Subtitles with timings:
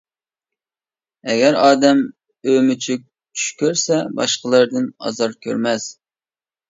[1.33, 2.01] ئەگەر ئادەم
[2.53, 3.05] ئۆمۈچۈك
[3.41, 5.87] چۈش كۆرسە، باشقىلاردىن ئازار كۆرمەس.